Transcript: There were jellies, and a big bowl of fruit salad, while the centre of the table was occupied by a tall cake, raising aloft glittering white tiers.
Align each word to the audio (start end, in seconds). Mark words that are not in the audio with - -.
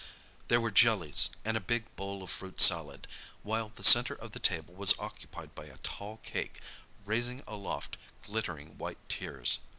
There 0.47 0.59
were 0.59 0.71
jellies, 0.71 1.29
and 1.45 1.55
a 1.55 1.59
big 1.61 1.95
bowl 1.95 2.23
of 2.23 2.31
fruit 2.31 2.59
salad, 2.59 3.07
while 3.43 3.69
the 3.69 3.83
centre 3.83 4.15
of 4.15 4.31
the 4.31 4.39
table 4.39 4.73
was 4.73 4.97
occupied 4.97 5.53
by 5.53 5.65
a 5.67 5.77
tall 5.77 6.17
cake, 6.23 6.59
raising 7.05 7.43
aloft 7.47 7.97
glittering 8.23 8.79
white 8.79 8.97
tiers. 9.09 9.59